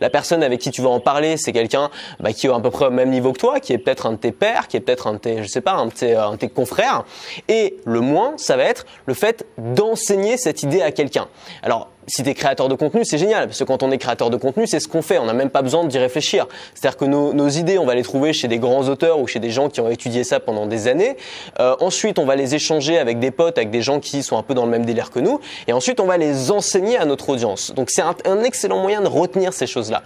la 0.00 0.10
personne 0.10 0.42
avec 0.42 0.60
qui 0.60 0.70
tu 0.70 0.82
vas 0.82 0.90
en 0.90 1.00
parler, 1.00 1.36
c'est 1.36 1.52
quelqu'un 1.52 1.90
bah, 2.20 2.32
qui 2.32 2.46
est 2.46 2.50
à 2.50 2.60
peu 2.60 2.70
près 2.70 2.86
au 2.86 2.90
même 2.90 3.10
niveau 3.10 3.32
que 3.32 3.38
toi, 3.38 3.60
qui 3.60 3.72
est 3.72 3.78
peut-être 3.78 4.06
un 4.06 4.12
de 4.12 4.18
tes 4.18 4.32
pères, 4.32 4.68
qui 4.68 4.76
est 4.76 4.80
peut-être 4.80 5.06
un 5.06 5.14
de 5.14 5.18
tes, 5.18 5.42
je 5.42 5.48
sais 5.48 5.60
pas, 5.60 5.84
tes, 5.94 6.14
un 6.14 6.32
de 6.32 6.36
tes 6.36 6.48
confrères. 6.48 7.04
Et 7.48 7.76
le 7.84 8.00
moins, 8.00 8.34
ça 8.36 8.56
va 8.56 8.64
être 8.64 8.86
le 9.06 9.14
fait 9.14 9.46
d'enseigner 9.58 10.36
cette 10.36 10.62
idée 10.62 10.82
à 10.82 10.92
quelqu'un. 10.92 11.28
Alors, 11.62 11.88
si 12.10 12.22
tu 12.22 12.28
es 12.28 12.34
créateur 12.34 12.68
de 12.68 12.74
contenu, 12.74 13.04
c'est 13.04 13.18
génial, 13.18 13.46
parce 13.46 13.58
que 13.58 13.64
quand 13.64 13.82
on 13.82 13.90
est 13.90 13.98
créateur 13.98 14.30
de 14.30 14.36
contenu, 14.36 14.66
c'est 14.66 14.80
ce 14.80 14.88
qu'on 14.88 15.02
fait, 15.02 15.18
on 15.18 15.26
n'a 15.26 15.32
même 15.32 15.50
pas 15.50 15.62
besoin 15.62 15.84
d'y 15.84 15.98
réfléchir. 15.98 16.46
C'est-à-dire 16.74 16.96
que 16.96 17.04
nos, 17.04 17.48
idées, 17.48 17.78
on 17.78 17.86
va 17.86 17.94
les 17.94 18.02
trouver 18.02 18.32
chez 18.32 18.48
des 18.48 18.58
grands 18.58 18.88
auteurs 18.88 19.20
ou 19.20 19.26
chez 19.26 19.38
des 19.38 19.50
gens 19.50 19.68
qui 19.68 19.80
ont 19.80 19.88
étudié 19.88 20.24
ça 20.24 20.40
pendant 20.40 20.66
des 20.66 20.88
années. 20.88 21.16
Euh, 21.60 21.76
ensuite, 21.80 22.18
on 22.18 22.26
va 22.26 22.36
les 22.36 22.54
échanger 22.54 22.98
avec 22.98 23.18
des 23.18 23.30
potes, 23.30 23.58
avec 23.58 23.70
des 23.70 23.82
gens 23.82 24.00
qui 24.00 24.22
sont 24.22 24.36
un 24.36 24.42
peu 24.42 24.54
dans 24.54 24.64
le 24.64 24.70
même 24.70 24.84
délire 24.84 25.10
que 25.10 25.20
nous. 25.20 25.40
Et 25.68 25.72
ensuite, 25.72 26.00
on 26.00 26.06
va 26.06 26.16
les 26.16 26.50
enseigner 26.50 26.96
à 26.96 27.04
notre 27.04 27.28
audience. 27.28 27.72
Donc 27.74 27.90
c'est 27.90 28.02
un, 28.02 28.14
un, 28.24 28.42
excellent 28.42 28.80
moyen 28.80 29.00
de 29.00 29.08
retenir 29.08 29.52
ces 29.52 29.66
choses-là. 29.66 30.02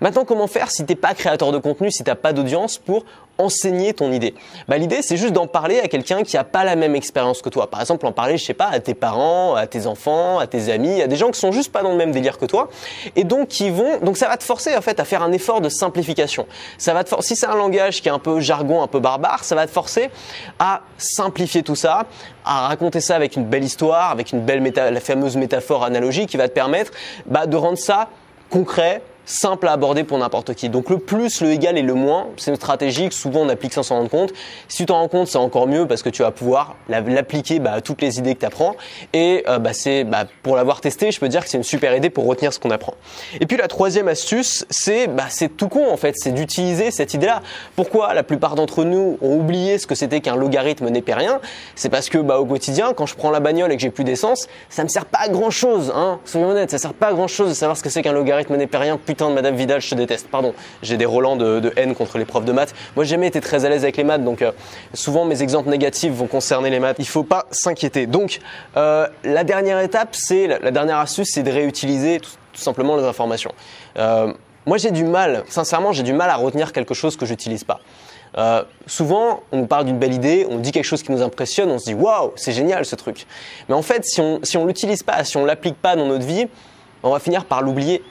Maintenant, 0.00 0.24
comment 0.24 0.46
faire 0.46 0.70
si 0.70 0.84
t'es 0.84 0.94
pas 0.94 1.14
créateur 1.14 1.52
de 1.52 1.58
contenu, 1.58 1.90
si 1.90 2.04
t'as 2.04 2.14
pas 2.14 2.32
d'audience 2.32 2.76
pour 2.78 3.04
enseigner 3.38 3.94
ton 3.94 4.12
idée 4.12 4.34
bah, 4.68 4.78
L'idée, 4.78 5.02
c'est 5.02 5.16
juste 5.16 5.32
d'en 5.32 5.46
parler 5.46 5.80
à 5.80 5.88
quelqu'un 5.88 6.22
qui 6.22 6.36
a 6.36 6.44
pas 6.44 6.64
la 6.64 6.76
même 6.76 6.94
expérience 6.94 7.42
que 7.42 7.48
toi. 7.48 7.68
Par 7.70 7.80
exemple, 7.80 8.06
en 8.06 8.12
parler, 8.12 8.36
je 8.36 8.44
sais 8.44 8.54
pas, 8.54 8.68
à 8.68 8.80
tes 8.80 8.94
parents, 8.94 9.54
à 9.54 9.66
tes 9.66 9.86
enfants, 9.86 10.38
à 10.38 10.46
tes 10.46 10.70
amis, 10.70 11.02
à 11.02 11.06
des 11.06 11.16
gens 11.16 11.30
qui 11.30 11.40
sont 11.40 11.52
juste 11.52 11.72
pas 11.72 11.82
dans 11.82 11.90
le 11.90 11.96
même 11.96 12.12
délire 12.12 12.38
que 12.38 12.46
toi. 12.46 12.68
Et 13.14 13.24
donc, 13.24 13.48
qui 13.48 13.70
vont, 13.70 13.98
donc 14.00 14.16
ça 14.16 14.28
va 14.28 14.36
te 14.36 14.44
forcer, 14.44 14.76
en 14.76 14.80
fait, 14.80 15.00
à 15.00 15.04
faire 15.04 15.22
un 15.22 15.32
effort 15.32 15.60
de 15.60 15.68
simplification. 15.68 16.46
Ça 16.78 16.94
va 16.94 17.04
te 17.04 17.08
for... 17.08 17.22
Si 17.22 17.36
c'est 17.36 17.46
un 17.46 17.56
langage 17.56 18.02
qui 18.02 18.08
est 18.08 18.12
un 18.12 18.18
peu 18.18 18.40
jargon, 18.40 18.82
un 18.82 18.86
peu 18.86 19.00
barbare, 19.00 19.44
ça 19.44 19.54
va 19.54 19.66
te 19.66 19.72
forcer 19.72 20.10
à 20.58 20.82
simplifier 20.98 21.62
tout 21.62 21.76
ça, 21.76 22.06
à 22.44 22.68
raconter 22.68 23.00
ça 23.00 23.16
avec 23.16 23.36
une 23.36 23.44
belle 23.44 23.64
histoire, 23.64 24.10
avec 24.10 24.32
une 24.32 24.40
belle 24.40 24.60
méta... 24.60 24.90
la 24.90 25.00
fameuse 25.00 25.36
métaphore 25.36 25.84
analogique 25.84 26.30
qui 26.30 26.36
va 26.36 26.48
te 26.48 26.54
permettre 26.54 26.92
bah, 27.26 27.46
de 27.46 27.56
rendre 27.56 27.78
ça 27.78 28.08
concret, 28.50 29.02
simple 29.26 29.66
à 29.66 29.72
aborder 29.72 30.04
pour 30.04 30.16
n'importe 30.16 30.54
qui. 30.54 30.68
Donc 30.70 30.88
le 30.88 30.98
plus, 30.98 31.40
le 31.42 31.50
égal 31.50 31.76
et 31.76 31.82
le 31.82 31.94
moins, 31.94 32.28
c'est 32.36 32.50
une 32.52 32.56
stratégie 32.56 33.08
que 33.08 33.14
souvent 33.14 33.40
on 33.40 33.48
applique 33.48 33.74
sans 33.74 33.82
s'en 33.82 33.96
rendre 33.96 34.08
compte. 34.08 34.32
Si 34.68 34.78
tu 34.78 34.86
t'en 34.86 34.94
rends 34.94 35.08
compte, 35.08 35.26
c'est 35.26 35.36
encore 35.36 35.66
mieux 35.66 35.86
parce 35.86 36.02
que 36.02 36.08
tu 36.08 36.22
vas 36.22 36.30
pouvoir 36.30 36.76
l'appliquer 36.88 37.58
bah, 37.58 37.72
à 37.72 37.80
toutes 37.80 38.00
les 38.00 38.18
idées 38.18 38.34
que 38.34 38.40
tu 38.40 38.46
apprends. 38.46 38.76
Et 39.12 39.44
euh, 39.48 39.58
bah, 39.58 39.72
c'est 39.72 40.04
bah, 40.04 40.24
pour 40.42 40.56
l'avoir 40.56 40.80
testé, 40.80 41.10
je 41.10 41.18
peux 41.18 41.28
dire 41.28 41.42
que 41.42 41.50
c'est 41.50 41.58
une 41.58 41.64
super 41.64 41.94
idée 41.94 42.08
pour 42.08 42.26
retenir 42.26 42.52
ce 42.52 42.60
qu'on 42.60 42.70
apprend. 42.70 42.94
Et 43.40 43.46
puis 43.46 43.56
la 43.56 43.66
troisième 43.66 44.08
astuce, 44.08 44.64
c'est 44.70 45.08
bah, 45.08 45.24
c'est 45.28 45.56
tout 45.56 45.68
con 45.68 45.90
en 45.90 45.96
fait, 45.96 46.14
c'est 46.16 46.32
d'utiliser 46.32 46.92
cette 46.92 47.12
idée-là. 47.12 47.42
Pourquoi 47.74 48.14
la 48.14 48.22
plupart 48.22 48.54
d'entre 48.54 48.84
nous 48.84 49.18
ont 49.20 49.36
oublié 49.36 49.78
ce 49.78 49.88
que 49.88 49.96
c'était 49.96 50.20
qu'un 50.20 50.36
logarithme 50.36 50.88
népérien 50.88 51.40
C'est 51.74 51.88
parce 51.88 52.08
que 52.08 52.18
bah, 52.18 52.38
au 52.38 52.46
quotidien, 52.46 52.92
quand 52.94 53.06
je 53.06 53.16
prends 53.16 53.32
la 53.32 53.40
bagnole 53.40 53.72
et 53.72 53.76
que 53.76 53.82
j'ai 53.82 53.90
plus 53.90 54.04
d'essence, 54.04 54.46
ça 54.68 54.84
me 54.84 54.88
sert 54.88 55.06
pas 55.06 55.18
à 55.22 55.28
grand 55.28 55.50
chose. 55.50 55.92
Hein 55.94 56.20
Soyons 56.24 56.50
honnêtes, 56.50 56.70
ça 56.70 56.78
sert 56.78 56.94
pas 56.94 57.08
à 57.08 57.12
grand 57.12 57.26
chose 57.26 57.48
de 57.48 57.54
savoir 57.54 57.76
ce 57.76 57.82
que 57.82 57.90
c'est 57.90 58.02
qu'un 58.02 58.12
logarithme 58.12 58.56
népérien 58.56 58.98
putain 58.98 59.15
de 59.18 59.34
Madame 59.34 59.56
Vidal, 59.56 59.80
je 59.80 59.90
te 59.90 59.94
déteste. 59.94 60.28
Pardon, 60.28 60.54
j'ai 60.82 60.96
des 60.96 61.06
relents 61.06 61.36
de, 61.36 61.72
haine 61.76 61.94
contre 61.94 62.18
les 62.18 62.24
profs 62.24 62.44
de 62.44 62.52
maths. 62.52 62.74
Moi, 62.94 63.04
j'ai 63.04 63.10
jamais 63.10 63.26
été 63.26 63.40
très 63.40 63.64
à 63.64 63.68
l'aise 63.68 63.82
avec 63.82 63.96
les 63.96 64.04
maths, 64.04 64.22
donc 64.22 64.42
euh, 64.42 64.52
souvent 64.94 65.24
mes 65.24 65.42
exemples 65.42 65.70
négatifs 65.70 66.12
vont 66.12 66.26
concerner 66.26 66.70
les 66.70 66.80
maths. 66.80 66.96
Il 66.98 67.08
faut 67.08 67.22
pas 67.22 67.46
s'inquiéter. 67.50 68.06
Donc, 68.06 68.40
euh, 68.76 69.06
la 69.24 69.44
dernière 69.44 69.80
étape, 69.80 70.10
c'est 70.12 70.46
la, 70.46 70.70
dernière 70.70 70.98
astuce, 70.98 71.30
c'est 71.32 71.42
de 71.42 71.50
réutiliser 71.50 72.20
tout, 72.20 72.30
simplement 72.54 72.96
les 72.96 73.04
informations. 73.04 73.52
Euh, 73.98 74.32
moi, 74.66 74.78
j'ai 74.78 74.90
du 74.90 75.04
mal, 75.04 75.44
sincèrement, 75.48 75.92
j'ai 75.92 76.02
du 76.02 76.12
mal 76.12 76.28
à 76.30 76.36
retenir 76.36 76.72
quelque 76.72 76.94
chose 76.94 77.16
que 77.16 77.26
j'utilise 77.26 77.64
pas. 77.64 77.80
Souvent, 78.86 79.44
on 79.50 79.60
nous 79.60 79.66
parle 79.66 79.86
d'une 79.86 79.98
belle 79.98 80.12
idée, 80.12 80.46
on 80.50 80.58
dit 80.58 80.70
quelque 80.70 80.84
chose 80.84 81.02
qui 81.02 81.10
nous 81.10 81.22
impressionne, 81.22 81.70
on 81.70 81.78
se 81.78 81.86
dit 81.86 81.94
waouh, 81.94 82.32
c'est 82.36 82.52
génial 82.52 82.84
ce 82.84 82.94
truc. 82.94 83.26
Mais 83.68 83.74
en 83.74 83.80
fait, 83.80 84.04
si 84.04 84.20
on 84.20 84.40
si 84.42 84.58
on 84.58 84.66
l'utilise 84.66 85.02
pas, 85.02 85.24
si 85.24 85.38
on 85.38 85.46
l'applique 85.46 85.76
pas 85.76 85.96
dans 85.96 86.06
notre 86.06 86.26
vie, 86.26 86.46
on 87.02 87.10
va 87.10 87.18
finir 87.18 87.44
par 87.44 87.62
l'oublier 87.62 88.02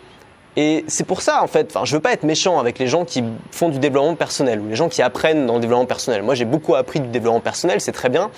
et 0.58 0.86
c'est 0.88 1.04
pour 1.04 1.22
ça, 1.22 1.44
en 1.44 1.48
fait, 1.48 1.68
enfin, 1.70 1.86
je 1.86 1.96
veux 1.96 2.02
pas 2.02 2.14
être 2.14 2.24
méchant 2.24 2.60
avec 2.60 2.80
les 2.80 2.88
gens 2.88 3.04
qui 3.04 3.24
font 3.52 3.70
du 3.70 3.80
développement 3.80 4.16
personnel 4.16 4.62
ou 4.62 4.70
les 4.70 4.76
gens 4.76 4.88
qui 4.88 5.02
apprennent 5.02 5.46
dans 5.46 5.56
le 5.56 5.60
développement 5.60 5.86
personnel. 5.86 6.24
Moi, 6.24 6.36
j'ai 6.36 6.46
beaucoup 6.46 6.76
appris 6.76 7.02
du 7.02 7.10
développement 7.10 7.42
personnel, 7.42 7.82
c'est 7.82 7.92
très 7.92 8.10
bien. 8.10 8.30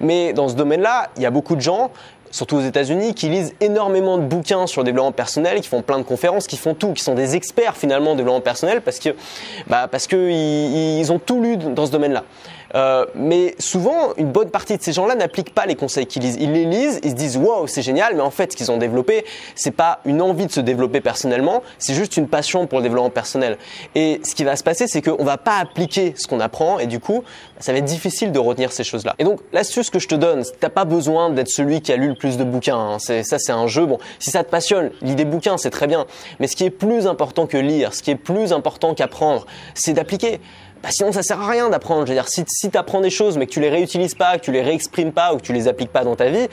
Mais 0.00 0.32
dans 0.32 0.48
ce 0.48 0.54
domaine-là, 0.54 1.10
il 1.16 1.22
y 1.22 1.26
a 1.26 1.30
beaucoup 1.30 1.56
de 1.56 1.60
gens, 1.60 1.90
surtout 2.30 2.56
aux 2.56 2.62
États-Unis, 2.62 3.14
qui 3.14 3.28
lisent 3.28 3.54
énormément 3.60 4.18
de 4.18 4.22
bouquins 4.22 4.68
sur 4.68 4.82
le 4.82 4.86
développement 4.86 5.10
personnel, 5.10 5.60
qui 5.60 5.68
font 5.68 5.82
plein 5.82 5.98
de 5.98 6.04
conférences, 6.04 6.46
qui 6.46 6.56
font 6.56 6.74
tout, 6.74 6.92
qui 6.92 7.02
sont 7.02 7.14
des 7.14 7.34
experts 7.34 7.76
finalement 7.76 8.12
en 8.12 8.14
développement 8.14 8.40
personnel 8.40 8.80
parce 8.80 9.00
que, 9.00 9.10
bah, 9.66 9.88
parce 9.90 10.06
que 10.06 10.30
ils, 10.30 11.12
ont 11.12 11.18
tout 11.18 11.42
lu 11.42 11.56
dans 11.56 11.86
ce 11.86 11.90
domaine-là. 11.90 12.22
Euh, 12.74 13.06
mais 13.14 13.54
souvent, 13.58 14.14
une 14.16 14.32
bonne 14.32 14.50
partie 14.50 14.76
de 14.76 14.82
ces 14.82 14.92
gens-là 14.92 15.14
n'appliquent 15.14 15.54
pas 15.54 15.66
les 15.66 15.76
conseils 15.76 16.06
qu'ils 16.06 16.22
lisent. 16.22 16.36
Ils 16.40 16.52
les 16.52 16.64
lisent, 16.64 17.00
ils 17.04 17.10
se 17.10 17.14
disent 17.14 17.36
waouh, 17.36 17.66
c'est 17.66 17.82
génial, 17.82 18.14
mais 18.16 18.22
en 18.22 18.30
fait, 18.30 18.52
ce 18.52 18.56
qu'ils 18.56 18.70
ont 18.70 18.76
développé, 18.76 19.24
c'est 19.54 19.70
pas 19.70 20.00
une 20.04 20.20
envie 20.20 20.46
de 20.46 20.52
se 20.52 20.60
développer 20.60 21.00
personnellement, 21.00 21.62
c'est 21.78 21.94
juste 21.94 22.16
une 22.16 22.28
passion 22.28 22.66
pour 22.66 22.78
le 22.78 22.84
développement 22.84 23.10
personnel. 23.10 23.58
Et 23.94 24.20
ce 24.24 24.34
qui 24.34 24.44
va 24.44 24.56
se 24.56 24.64
passer, 24.64 24.86
c'est 24.86 25.02
qu'on 25.02 25.24
va 25.24 25.38
pas 25.38 25.58
appliquer 25.58 26.14
ce 26.16 26.26
qu'on 26.26 26.40
apprend, 26.40 26.78
et 26.78 26.86
du 26.86 27.00
coup, 27.00 27.22
ça 27.60 27.72
va 27.72 27.78
être 27.78 27.84
difficile 27.84 28.32
de 28.32 28.38
retenir 28.38 28.72
ces 28.72 28.84
choses-là. 28.84 29.14
Et 29.18 29.24
donc, 29.24 29.40
l'astuce 29.52 29.90
que 29.90 29.98
je 29.98 30.08
te 30.08 30.14
donne, 30.14 30.42
t'as 30.60 30.68
pas 30.68 30.84
besoin 30.84 31.30
d'être 31.30 31.48
celui 31.48 31.80
qui 31.80 31.92
a 31.92 31.96
lu 31.96 32.08
le 32.08 32.14
plus 32.14 32.36
de 32.36 32.44
bouquins. 32.44 32.78
Hein. 32.78 32.96
C'est 32.98 33.22
ça, 33.22 33.38
c'est 33.38 33.52
un 33.52 33.66
jeu. 33.66 33.86
Bon, 33.86 33.98
si 34.18 34.30
ça 34.30 34.42
te 34.42 34.50
passionne, 34.50 34.90
lis 35.00 35.14
des 35.14 35.24
bouquins, 35.24 35.56
c'est 35.58 35.70
très 35.70 35.86
bien. 35.86 36.06
Mais 36.40 36.46
ce 36.46 36.56
qui 36.56 36.64
est 36.64 36.70
plus 36.70 37.06
important 37.06 37.46
que 37.46 37.56
lire, 37.56 37.94
ce 37.94 38.02
qui 38.02 38.10
est 38.10 38.16
plus 38.16 38.52
important 38.52 38.94
qu'apprendre, 38.94 39.46
c'est 39.74 39.92
d'appliquer 39.92 40.40
bah 40.84 40.90
sinon 40.90 41.12
ça 41.12 41.22
sert 41.22 41.40
à 41.40 41.48
rien 41.48 41.70
d'apprendre. 41.70 42.02
Je 42.04 42.12
veux 42.12 42.14
dire, 42.14 42.28
si, 42.28 42.44
si 42.46 42.70
tu 42.70 42.76
apprends 42.76 43.00
des 43.00 43.08
choses 43.08 43.38
mais 43.38 43.46
que 43.46 43.52
tu 43.52 43.60
les 43.60 43.70
réutilises 43.70 44.14
pas, 44.14 44.36
que 44.36 44.44
tu 44.44 44.52
les 44.52 44.60
réexprimes 44.60 45.12
pas 45.12 45.32
ou 45.32 45.38
que 45.38 45.42
tu 45.42 45.54
les 45.54 45.66
appliques 45.66 45.90
pas 45.90 46.04
dans 46.04 46.14
ta 46.14 46.28
vie, 46.28 46.46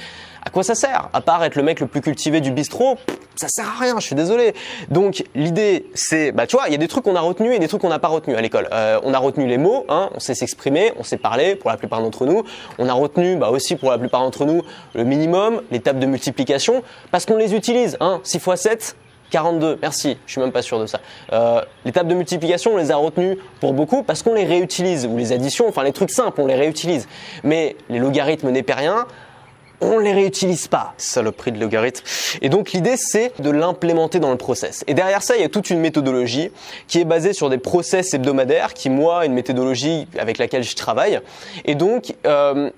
à 0.46 0.50
quoi 0.50 0.64
ça 0.64 0.74
sert? 0.74 1.10
À 1.12 1.20
part 1.20 1.44
être 1.44 1.58
le 1.58 1.64
mec 1.64 1.82
le 1.82 1.88
plus 1.88 2.00
cultivé 2.00 2.40
du 2.40 2.50
bistrot, 2.50 2.98
ça 3.36 3.50
sert 3.50 3.68
à 3.68 3.78
rien. 3.78 4.00
Je 4.00 4.06
suis 4.06 4.16
désolé. 4.16 4.54
Donc 4.90 5.26
l'idée, 5.36 5.86
c'est, 5.96 6.32
bah 6.32 6.48
tu 6.48 6.56
vois, 6.56 6.70
il 6.70 6.72
y 6.72 6.76
a 6.76 6.78
des 6.78 6.88
trucs 6.88 7.04
qu'on 7.04 7.18
a 7.18 7.20
retenus 7.20 7.54
et 7.54 7.60
des 7.60 7.68
trucs 7.68 7.82
qu'on 7.82 7.90
n'a 7.90 8.00
pas 8.00 8.08
retenus 8.08 8.38
à 8.38 8.42
l'école. 8.42 8.70
Euh, 8.72 9.02
on 9.04 9.14
a 9.14 9.20
retenu 9.20 9.48
les 9.48 9.58
mots, 9.58 9.86
hein, 9.90 10.10
on 10.16 10.22
sait 10.22 10.34
s'exprimer, 10.34 10.94
on 10.98 11.04
sait 11.04 11.18
parler 11.18 11.58
pour 11.58 11.70
la 11.70 11.76
plupart 11.76 12.02
d'entre 12.02 12.26
nous. 12.26 12.46
On 12.80 12.88
a 12.88 12.94
retenu, 12.94 13.36
bah 13.36 13.50
aussi 13.50 13.76
pour 13.76 13.92
la 13.92 13.98
plupart 13.98 14.22
d'entre 14.22 14.46
nous, 14.46 14.62
le 14.94 15.04
minimum, 15.04 15.62
les 15.72 15.82
tables 15.82 16.00
de 16.00 16.06
multiplication, 16.06 16.84
parce 17.12 17.26
qu'on 17.26 17.36
les 17.36 17.54
utilise. 17.54 17.98
Hein, 18.00 18.22
6 18.24 18.38
x 18.38 18.62
7, 18.62 18.96
42, 19.32 19.80
merci, 19.82 20.18
je 20.28 20.32
suis 20.34 20.42
même 20.42 20.52
pas 20.52 20.62
sûr 20.62 20.80
de 20.80 20.86
ça. 20.86 21.00
Euh, 21.34 21.62
les 21.86 21.92
tables 21.92 22.10
de 22.10 22.16
multiplication, 22.16 22.74
on 22.74 22.78
les 22.78 22.92
a 22.92 22.98
retenues 22.98 23.38
pour 23.60 23.74
beaucoup 23.74 24.04
parce 24.04 24.22
qu'on 24.22 24.34
les 24.34 24.44
réutilise, 24.44 25.08
ou 25.08 25.18
les 25.18 25.32
additions, 25.32 25.68
enfin 25.68 25.84
les 25.84 25.94
trucs 25.94 26.12
simples, 26.12 26.40
on 26.42 26.46
les 26.46 26.56
réutilise. 26.56 27.08
Mais 27.44 27.76
les 27.90 27.98
logarithmes 27.98 28.50
népériens, 28.50 29.08
on 29.80 29.98
les 29.98 30.14
réutilise 30.14 30.68
pas. 30.68 30.94
Saloperie 30.98 31.52
de 31.52 31.60
logarithme. 31.60 32.04
Et 32.42 32.50
donc 32.50 32.72
l'idée 32.72 32.98
c'est 32.98 33.32
de 33.42 33.50
l'implémenter 33.50 34.20
dans 34.20 34.32
le 34.32 34.38
process. 34.38 34.84
Et 34.88 34.94
derrière 34.94 35.24
ça, 35.24 35.36
il 35.36 35.42
y 35.42 35.46
a 35.46 35.50
toute 35.50 35.70
une 35.70 35.80
méthodologie 35.80 36.52
qui 36.88 37.00
est 37.00 37.06
basée 37.06 37.34
sur 37.34 37.50
des 37.50 37.58
process 37.58 38.14
hebdomadaires, 38.14 38.74
qui 38.74 38.90
moi, 38.90 39.26
une 39.26 39.34
méthodologie 39.34 40.08
avec 40.20 40.38
laquelle 40.38 40.64
je 40.64 40.76
travaille. 40.76 41.20
Et 41.66 41.76
donc 41.76 42.14
euh, 42.28 42.70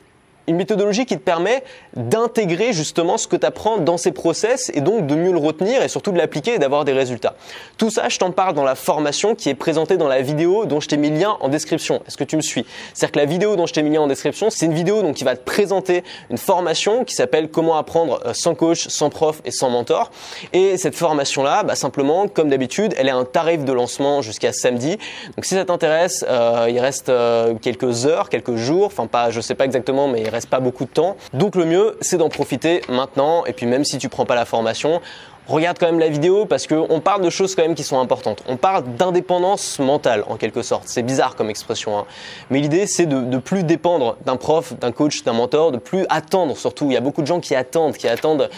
une 0.47 0.55
méthodologie 0.55 1.05
qui 1.05 1.17
te 1.17 1.23
permet 1.23 1.63
d'intégrer 1.95 2.73
justement 2.73 3.17
ce 3.17 3.27
que 3.27 3.35
tu 3.35 3.45
apprends 3.45 3.77
dans 3.77 3.97
ces 3.97 4.12
process 4.12 4.71
et 4.73 4.81
donc 4.81 5.07
de 5.07 5.15
mieux 5.15 5.31
le 5.31 5.38
retenir 5.38 5.81
et 5.81 5.88
surtout 5.88 6.12
de 6.12 6.17
l'appliquer 6.17 6.55
et 6.55 6.59
d'avoir 6.59 6.85
des 6.85 6.93
résultats. 6.93 7.35
Tout 7.77 7.89
ça, 7.89 8.09
je 8.09 8.17
t'en 8.17 8.31
parle 8.31 8.53
dans 8.53 8.63
la 8.63 8.75
formation 8.75 9.35
qui 9.35 9.50
est 9.50 9.55
présentée 9.55 9.97
dans 9.97 10.07
la 10.07 10.21
vidéo 10.21 10.65
dont 10.65 10.79
je 10.79 10.88
t'ai 10.88 10.97
mis 10.97 11.09
le 11.09 11.17
lien 11.17 11.38
en 11.39 11.50
description. 11.50 12.01
Est-ce 12.07 12.17
que 12.17 12.23
tu 12.23 12.35
me 12.35 12.41
suis? 12.41 12.65
C'est-à-dire 12.93 13.12
que 13.13 13.19
la 13.19 13.25
vidéo 13.25 13.55
dont 13.55 13.65
je 13.65 13.73
t'ai 13.73 13.83
mis 13.83 13.89
le 13.89 13.95
lien 13.95 14.01
en 14.01 14.07
description, 14.07 14.50
c'est 14.50 14.65
une 14.65 14.73
vidéo 14.73 15.01
donc 15.01 15.15
qui 15.15 15.23
va 15.23 15.35
te 15.35 15.43
présenter 15.43 16.03
une 16.29 16.38
formation 16.38 17.05
qui 17.05 17.15
s'appelle 17.15 17.50
comment 17.50 17.77
apprendre 17.77 18.19
euh, 18.25 18.33
sans 18.33 18.55
coach, 18.55 18.88
sans 18.88 19.09
prof 19.09 19.41
et 19.45 19.51
sans 19.51 19.69
mentor. 19.69 20.12
Et 20.51 20.77
cette 20.77 20.95
formation-là, 20.95 21.63
bah, 21.63 21.75
simplement, 21.75 22.27
comme 22.27 22.50
d'habitude, 22.50 22.93
elle 22.97 23.07
est 23.07 23.12
un 23.12 23.25
tarif 23.25 23.63
de 23.63 23.73
lancement 23.73 24.21
jusqu'à 24.21 24.53
samedi. 24.53 24.97
Donc 25.35 25.45
si 25.45 25.55
ça 25.55 25.65
t'intéresse, 25.65 26.25
euh, 26.27 26.67
il 26.69 26.79
reste 26.79 27.09
euh, 27.09 27.53
quelques 27.55 28.05
heures, 28.05 28.29
quelques 28.29 28.55
jours, 28.55 28.88
enfin 28.88 29.07
pas, 29.07 29.29
je 29.29 29.41
sais 29.41 29.55
pas 29.55 29.65
exactement, 29.65 30.07
mais 30.07 30.23
reste 30.33 30.49
pas 30.49 30.59
beaucoup 30.59 30.85
de 30.85 30.89
temps. 30.89 31.15
Donc 31.33 31.55
le 31.55 31.65
mieux, 31.65 31.97
c'est 32.01 32.17
d'en 32.17 32.29
profiter 32.29 32.81
maintenant. 32.89 33.45
Et 33.45 33.53
puis 33.53 33.65
même 33.65 33.85
si 33.85 33.97
tu 33.97 34.09
prends 34.09 34.25
pas 34.25 34.35
la 34.35 34.45
formation, 34.45 35.01
regarde 35.47 35.77
quand 35.79 35.85
même 35.85 36.00
la 36.00 36.09
vidéo 36.09 36.45
parce 36.45 36.67
qu'on 36.67 37.00
parle 37.00 37.21
de 37.21 37.29
choses 37.29 37.55
quand 37.55 37.63
même 37.63 37.75
qui 37.75 37.83
sont 37.83 38.00
importantes. 38.00 38.43
On 38.47 38.57
parle 38.57 38.83
d'indépendance 38.95 39.79
mentale 39.79 40.23
en 40.27 40.38
quelque 40.38 40.62
sorte. 40.62 40.83
C'est 40.85 41.03
bizarre 41.03 41.35
comme 41.35 41.50
expression, 41.50 41.97
hein. 41.97 42.05
mais 42.50 42.59
l'idée 42.59 42.88
c'est 42.88 43.05
de, 43.05 43.21
de 43.21 43.38
plus 43.38 43.63
dépendre 43.63 44.17
d'un 44.25 44.35
prof, 44.35 44.73
d'un 44.79 44.91
coach, 44.91 45.23
d'un 45.23 45.33
mentor, 45.33 45.71
de 45.71 45.77
plus 45.77 46.05
attendre 46.09 46.55
surtout. 46.57 46.85
Il 46.85 46.93
y 46.93 46.97
a 46.97 47.01
beaucoup 47.01 47.21
de 47.21 47.27
gens 47.27 47.39
qui 47.39 47.55
attendent, 47.55 47.97
qui 47.97 48.07
attendent. 48.07 48.50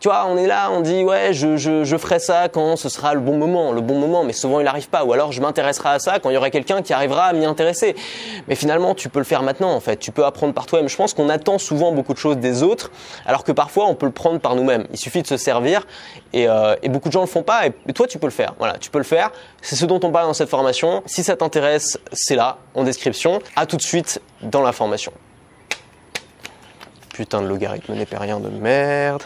Tu 0.00 0.08
vois, 0.08 0.26
on 0.28 0.36
est 0.36 0.46
là, 0.46 0.70
on 0.70 0.80
dit 0.80 1.02
ouais, 1.02 1.32
je, 1.32 1.56
je, 1.56 1.84
je 1.84 1.96
ferai 1.96 2.18
ça 2.18 2.48
quand 2.48 2.76
ce 2.76 2.88
sera 2.88 3.14
le 3.14 3.20
bon 3.20 3.36
moment, 3.38 3.72
le 3.72 3.80
bon 3.80 3.98
moment, 3.98 4.24
mais 4.24 4.32
souvent 4.32 4.60
il 4.60 4.64
n'arrive 4.64 4.88
pas. 4.88 5.04
Ou 5.04 5.12
alors 5.12 5.32
je 5.32 5.40
m'intéresserai 5.40 5.88
à 5.88 5.98
ça 5.98 6.18
quand 6.18 6.30
il 6.30 6.34
y 6.34 6.36
aura 6.36 6.50
quelqu'un 6.50 6.82
qui 6.82 6.92
arrivera 6.92 7.24
à 7.24 7.32
m'y 7.32 7.46
intéresser. 7.46 7.96
Mais 8.48 8.54
finalement, 8.54 8.94
tu 8.94 9.08
peux 9.08 9.18
le 9.18 9.24
faire 9.24 9.42
maintenant 9.42 9.72
en 9.72 9.80
fait. 9.80 9.96
Tu 9.96 10.12
peux 10.12 10.24
apprendre 10.24 10.52
par 10.52 10.66
toi-même. 10.66 10.88
Je 10.88 10.96
pense 10.96 11.14
qu'on 11.14 11.28
attend 11.28 11.58
souvent 11.58 11.92
beaucoup 11.92 12.12
de 12.12 12.18
choses 12.18 12.36
des 12.36 12.62
autres, 12.62 12.90
alors 13.26 13.44
que 13.44 13.52
parfois 13.52 13.86
on 13.86 13.94
peut 13.94 14.06
le 14.06 14.12
prendre 14.12 14.40
par 14.40 14.54
nous-mêmes. 14.56 14.86
Il 14.92 14.98
suffit 14.98 15.22
de 15.22 15.26
se 15.26 15.36
servir 15.36 15.86
euh, 16.34 16.76
et, 16.82 16.88
beaucoup 16.88 17.08
de 17.08 17.12
gens 17.12 17.20
le 17.20 17.26
font 17.26 17.42
pas. 17.42 17.66
Et, 17.66 17.92
toi, 17.92 18.06
tu 18.06 18.18
peux 18.18 18.26
le 18.26 18.32
faire. 18.32 18.54
Voilà, 18.58 18.78
tu 18.78 18.90
peux 18.90 18.98
le 18.98 19.04
faire. 19.04 19.30
C'est 19.62 19.76
ce 19.76 19.86
dont 19.86 20.00
on 20.02 20.10
parle 20.10 20.26
dans 20.26 20.34
cette 20.34 20.48
formation. 20.48 21.02
Si 21.06 21.22
ça 21.22 21.36
t'intéresse, 21.36 21.98
c'est 22.12 22.36
là, 22.36 22.58
en 22.74 22.84
description. 22.84 23.40
À 23.56 23.66
tout 23.66 23.76
de 23.76 23.82
suite 23.82 24.20
dans 24.42 24.62
la 24.62 24.72
formation. 24.72 25.12
Putain 27.12 27.42
de 27.42 27.46
logarithme 27.46 27.94
n'est 27.94 28.06
pas 28.06 28.18
rien 28.18 28.40
de 28.40 28.48
merde. 28.48 29.22